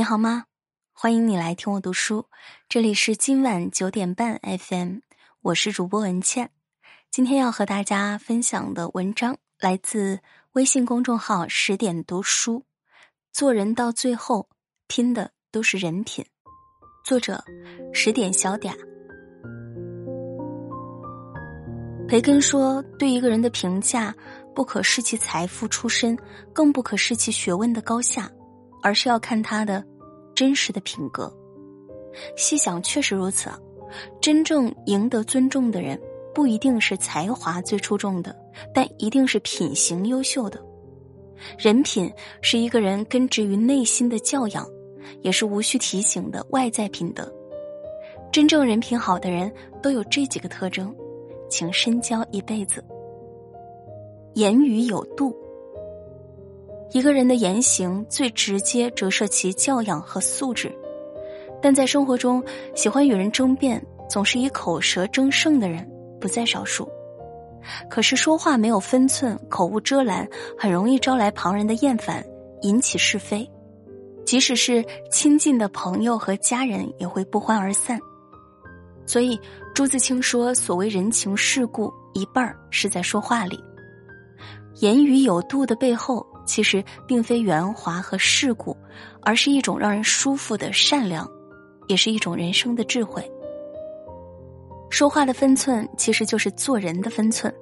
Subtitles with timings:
[0.00, 0.44] 你好吗？
[0.94, 2.24] 欢迎你来听我读书，
[2.70, 5.00] 这里是今晚九点半 FM，
[5.42, 6.52] 我是主播文倩。
[7.10, 10.20] 今天要和大家分享的文章来自
[10.52, 12.64] 微信公众号十点读书。
[13.30, 14.48] 做人到最后，
[14.86, 16.24] 拼的都是人品。
[17.04, 17.44] 作者
[17.92, 18.74] 十点小嗲。
[22.08, 24.14] 培根说：“对一个人的评价，
[24.54, 26.16] 不可视其财富出身，
[26.54, 28.30] 更不可视其学问的高下，
[28.82, 29.84] 而是要看他的。”
[30.40, 31.30] 真实的品格，
[32.34, 33.58] 细想确实如此啊。
[34.22, 36.00] 真正赢得尊重的人，
[36.34, 38.34] 不一定是才华最出众的，
[38.72, 40.58] 但一定是品行优秀的。
[41.58, 44.66] 人品是一个人根植于内心的教养，
[45.20, 47.30] 也是无需提醒的外在品德。
[48.32, 50.90] 真正人品好的人都有这几个特征，
[51.50, 52.82] 请深交一辈子。
[54.32, 55.36] 言语有度。
[56.92, 60.72] 一个人的言行最直接折射其教养和素质，
[61.62, 62.42] 但在生活中，
[62.74, 65.88] 喜欢与人争辩、总是以口舌争胜的人
[66.20, 66.88] 不在少数。
[67.88, 70.28] 可是说话没有分寸、口无遮拦，
[70.58, 72.24] 很容易招来旁人的厌烦，
[72.62, 73.48] 引起是非。
[74.24, 78.00] 即使是亲近的朋友和家人，也会不欢而散。
[79.06, 79.38] 所以，
[79.74, 83.62] 朱自清说：“所谓人情世故，一半儿是在说话里。
[84.80, 88.76] 言语有度的背后。”其实并非圆滑和世故，
[89.22, 91.30] 而是一种让人舒服的善良，
[91.88, 93.28] 也是一种人生的智慧。
[94.90, 97.52] 说话的分寸，其实就是做人的分寸。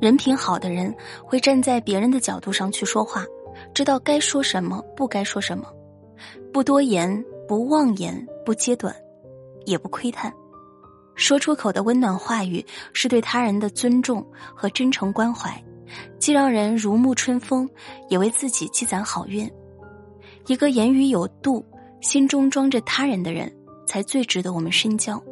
[0.00, 3.24] 人品好的人会站在别人的角度上去说话，
[3.72, 5.72] 知道该说什么，不该说什么，
[6.52, 8.94] 不多言，不妄言，不揭短，
[9.66, 10.32] 也不窥探。
[11.14, 15.60] 说出口的温暖话语，是对他人的尊重和真诚关怀。
[16.18, 17.68] 既让人如沐春风，
[18.08, 19.50] 也为自己积攒好运。
[20.46, 21.64] 一个言语有度、
[22.00, 23.52] 心中装着他人的人，
[23.86, 25.22] 才最值得我们深交。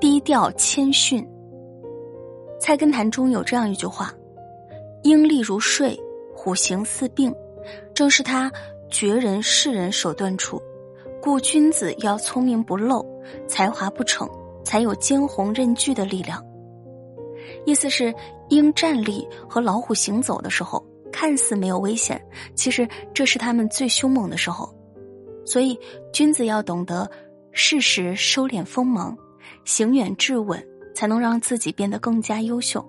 [0.00, 1.22] 低调谦逊。
[2.60, 4.12] 《菜根谭》中有这样一句话
[5.04, 5.98] ：“鹰立如睡，
[6.34, 7.34] 虎行似病。”
[7.92, 8.50] 正是他
[8.88, 10.62] 绝人世人手段处，
[11.20, 13.04] 故君子要聪明不露，
[13.46, 14.26] 才华不逞，
[14.64, 16.42] 才有惊鸿任巨的力量。
[17.68, 18.14] 意思是，
[18.48, 22.18] 鹰站立和老虎行走的时候，看似没有危险，
[22.54, 24.74] 其实这是他们最凶猛的时候。
[25.44, 25.78] 所以，
[26.10, 27.06] 君子要懂得
[27.52, 29.14] 适时收敛锋芒，
[29.66, 32.82] 行远致稳，才能让自己变得更加优秀。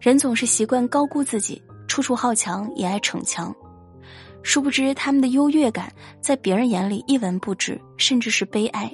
[0.00, 3.54] 人总是习惯高估自己，处处好强，也爱逞强，
[4.42, 8.92] 殊不知他们的优越感在别人眼里一文不值，甚至是悲哀。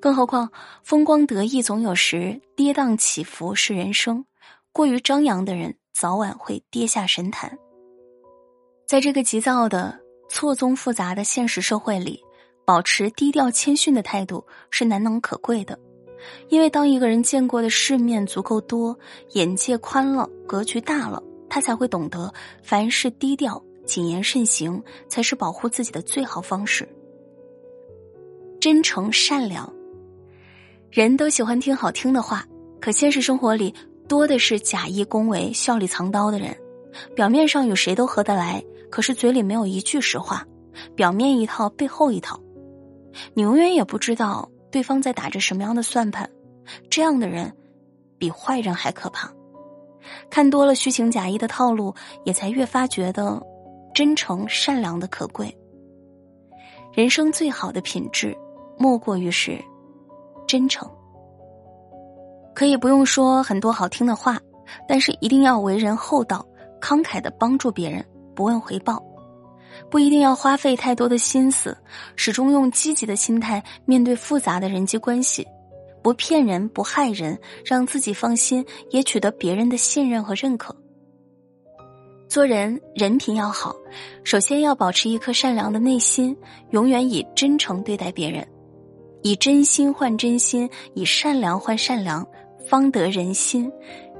[0.00, 0.50] 更何况，
[0.82, 4.24] 风光得意总有时，跌宕起伏是人生。
[4.72, 7.58] 过于张扬的人，早晚会跌下神坛。
[8.86, 9.98] 在这个急躁的、
[10.28, 12.22] 错综复杂的现实社会里，
[12.64, 15.78] 保持低调谦逊的态度是难能可贵的。
[16.48, 18.96] 因为当一个人见过的世面足够多，
[19.32, 22.32] 眼界宽了，格局大了，他才会懂得，
[22.62, 26.88] 凡事低调、谨言慎行，才是保护自己的最好方式。
[28.60, 29.72] 真诚善良。
[30.90, 32.44] 人都喜欢听好听的话，
[32.80, 33.74] 可现实生活里
[34.08, 36.56] 多的是假意恭维、笑里藏刀的人。
[37.14, 40.46] 表面上与谁都合得来，可是嘴里没有一句实话，
[40.96, 42.40] 表面一套，背后一套。
[43.34, 46.28] 你永远也不知道对方在打着什么样的算盘。
[46.88, 47.52] 这样的人，
[48.16, 49.30] 比坏人还可怕。
[50.30, 51.94] 看多了虚情假意的套路，
[52.24, 53.40] 也才越发觉得
[53.94, 55.54] 真诚善良的可贵。
[56.94, 58.34] 人生最好的品质，
[58.78, 59.62] 莫过于是。
[60.48, 60.90] 真诚，
[62.54, 64.40] 可以不用说很多好听的话，
[64.88, 66.44] 但是一定要为人厚道、
[66.80, 68.02] 慷慨的帮助别人，
[68.34, 68.96] 不问回报；
[69.90, 71.76] 不一定要花费太多的心思，
[72.16, 75.46] 始终用积极的心态面对复杂的人际关系，
[76.02, 80.74] 不骗人、不害人，让自己放心，也取得别人的信任和认可。
[82.26, 83.76] 做人人品要好，
[84.24, 86.34] 首先要保持一颗善良的内心，
[86.70, 88.48] 永远以真诚对待别人。
[89.22, 92.26] 以真心换真心，以善良换善良，
[92.68, 93.70] 方得人心，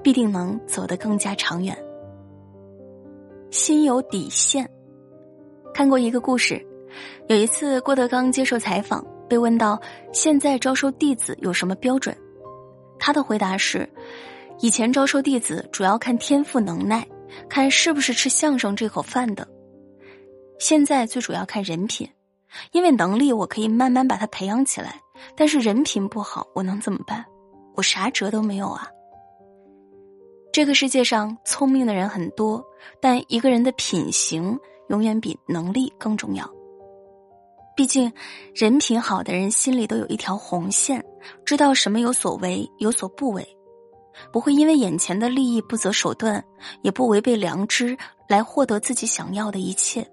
[0.03, 1.77] 必定能走得更加长远。
[3.51, 4.69] 心有底线。
[5.73, 6.65] 看过一个故事，
[7.29, 9.81] 有一次郭德纲接受采访，被问到
[10.13, 12.17] 现在招收弟子有什么标准，
[12.99, 13.89] 他的回答是：
[14.61, 17.07] 以前招收弟子主要看天赋能耐，
[17.49, 19.47] 看是不是吃相声这口饭的，
[20.59, 22.09] 现在最主要看人品。
[22.73, 25.01] 因为能力我可以慢慢把他培养起来，
[25.37, 27.25] 但是人品不好，我能怎么办？
[27.75, 28.89] 我啥辙都没有啊。
[30.53, 32.65] 这个世界上聪明的人很多，
[33.01, 34.59] 但一个人的品行
[34.89, 36.49] 永远比能力更重要。
[37.77, 38.13] 毕竟，
[38.55, 41.05] 人品好的人心里都有一条红线，
[41.45, 43.47] 知道什么有所为，有所不为，
[44.33, 46.45] 不会因为眼前的利益不择手段，
[46.83, 47.97] 也不违背良知
[48.29, 50.05] 来获得自己想要的一切。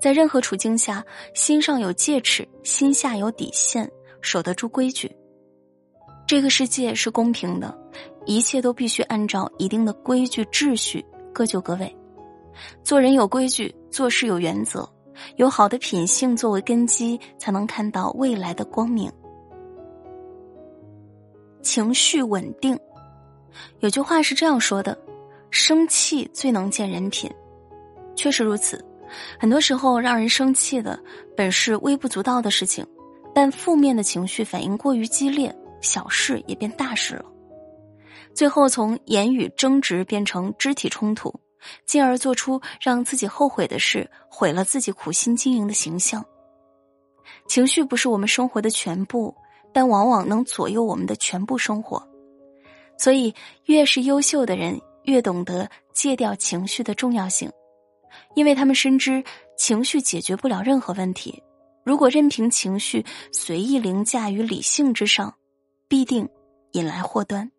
[0.00, 1.04] 在任何处境下，
[1.34, 3.90] 心上有戒尺，心下有底线，
[4.20, 5.10] 守得住规矩。
[6.26, 7.76] 这个世界是公平的，
[8.24, 11.96] 一切都必须按照一定的规矩秩序，各就各位。
[12.82, 14.88] 做人有规矩，做事有原则。
[15.36, 19.12] 有好的品性作为根基，才能看到未来的光明。
[21.60, 22.78] 情绪稳定，
[23.80, 24.96] 有句话是这样说的
[25.50, 27.30] ：“生气最能见人品。”
[28.16, 28.82] 确实如此，
[29.38, 30.98] 很多时候让人生气的
[31.36, 32.86] 本是微不足道的事情，
[33.34, 37.24] 但负面的情绪反应过于激烈，小事也变大事了，
[38.34, 41.32] 最后从言语争执变成肢体冲突。
[41.84, 46.24] 进而做出让自己后悔的事，毁了自己苦心经营的形象。
[47.48, 49.34] 情绪不是我们生活的全部，
[49.70, 52.02] 但往往能左右我们的全部生活。
[52.96, 53.34] 所以，
[53.66, 57.52] 越是优秀的人，越懂得戒掉情绪的重要性，
[58.34, 59.22] 因为他们深知
[59.56, 61.42] 情绪解决不了任何问题。
[61.84, 65.34] 如果任凭情绪随意凌驾于理性之上，
[65.88, 66.28] 必定
[66.72, 67.50] 引来祸端。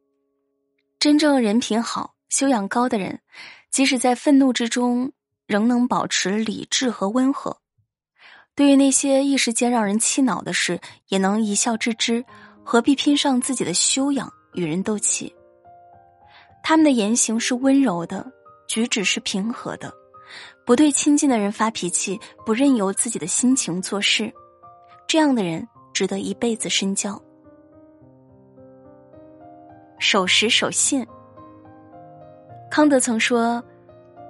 [0.99, 3.19] 真正人品好、修养高的人。
[3.71, 5.11] 即使在愤怒之中，
[5.47, 7.51] 仍能保持理智和温和；
[8.53, 12.23] 对于那些一时间让人气恼的事，也能一笑置之。
[12.63, 15.33] 何必拼上自己的修养与人斗气？
[16.61, 18.29] 他们的言行是温柔的，
[18.67, 19.91] 举止是平和的，
[20.65, 24.31] 不对亲近的人发脾气，不任由自己的心情做事。
[25.07, 27.21] 这样的人值得一辈子深交。
[29.99, 31.05] 守时守信。
[32.69, 33.61] 康德曾说：“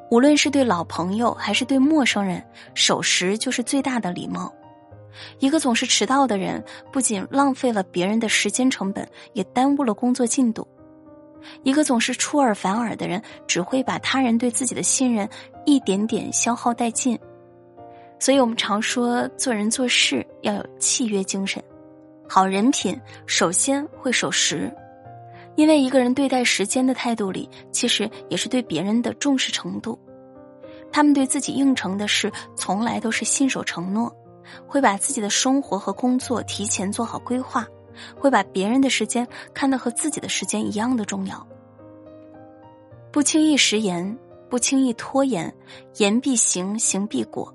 [0.10, 2.44] 无论是对老朋友还是对陌生人，
[2.74, 4.52] 守时就是最大的礼貌。”
[5.40, 10.68] 一个总是迟到的人，不仅浪费了别人的时间成本，也耽误了工作进度。
[11.64, 15.28] 一个总是出尔反尔的人，只会把他人对自己的信任
[15.66, 17.18] 一点点消耗殆尽。
[18.20, 21.64] 所以我们常说，做人做事要有契约精神，
[22.30, 24.72] 好人品首先会守时。
[25.56, 30.00] 因为一个人对待时间的态度里，其实也是对别人的重视程度。
[30.94, 34.14] 他们对自己应承的事，从来都是信守承诺，
[34.68, 37.68] 会把自己的生活和工作提前做好规划，
[38.18, 41.46] 会把别人的时间看得和自己的时间一样的重要。
[43.12, 44.18] 不轻易食言，
[44.50, 45.54] 不轻易拖延，
[45.98, 47.54] 言必行，行必果。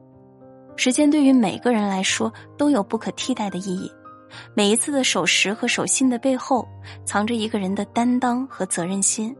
[0.76, 3.90] 时间对于每个人来说都有不可替代的意义。
[4.54, 6.68] 每一次的守时和守信的背后，
[7.04, 9.34] 藏着一个人的担当和责任心。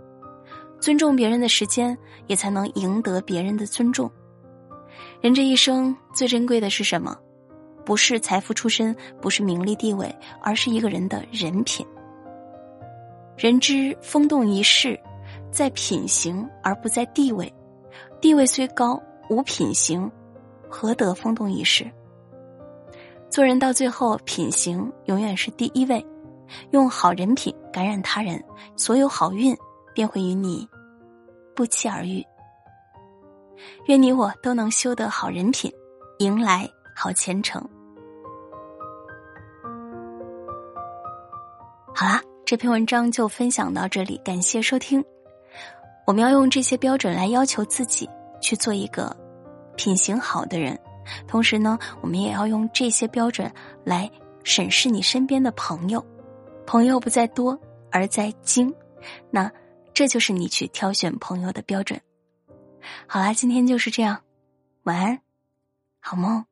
[0.81, 1.97] 尊重别人的时间，
[2.27, 4.11] 也才能赢得别人的尊重。
[5.21, 7.15] 人这一生最珍贵的是什么？
[7.87, 10.13] 不是财富出身，不是名利地位，
[10.43, 11.87] 而是一个人的人品。
[13.37, 14.99] 人之风动一世，
[15.53, 17.51] 在品行而不在地位。
[18.21, 19.01] 地位虽高，
[19.31, 20.11] 无品行，
[20.69, 21.89] 何得风动一世？
[23.31, 26.05] 做人到最后，品行永远是第一位。
[26.71, 28.43] 用好人品感染他人，
[28.77, 29.57] 所有好运
[29.95, 30.67] 便会与你
[31.55, 32.25] 不期而遇。
[33.87, 35.73] 愿你我都能修得好人品，
[36.19, 37.69] 迎来好前程。
[42.47, 45.05] 这篇文章就分享到这里，感谢收听。
[46.07, 48.09] 我们要用这些标准来要求自己，
[48.41, 49.15] 去做一个
[49.77, 50.79] 品行好的人。
[51.27, 54.09] 同时呢，我们也要用这些标准来
[54.45, 56.07] 审视你身边的朋友。
[56.65, 57.61] 朋友不在多，
[57.91, 58.73] 而在精。
[59.29, 59.51] 那
[59.93, 62.01] 这就是你去挑选朋友的标准。
[63.09, 64.23] 好啦，今天就是这样，
[64.85, 65.19] 晚安，
[65.99, 66.45] 好梦。